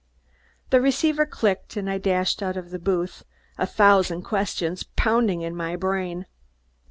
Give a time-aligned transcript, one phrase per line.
[0.71, 3.23] The receiver clicked and I dashed out of the booth,
[3.59, 6.25] a thousand questions pounding in my brain.